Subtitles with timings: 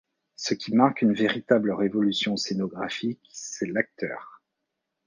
[0.35, 4.41] Ce qui marque une véritable révolution scénographique c’est l’acteur.